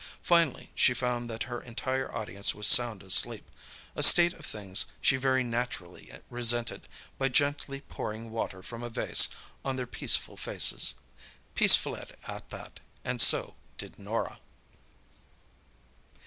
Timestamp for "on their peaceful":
9.63-10.35